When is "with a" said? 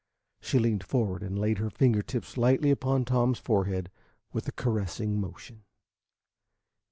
4.33-4.51